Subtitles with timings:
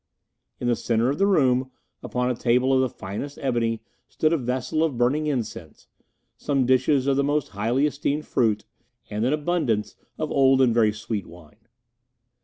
[0.59, 1.69] In the centre of the room
[2.01, 5.89] upon a table of the finest ebony stood a vessel of burning incense,
[6.37, 8.65] some dishes of the most highly esteemed fruit,
[9.11, 11.67] and an abundance of old and very sweet wine.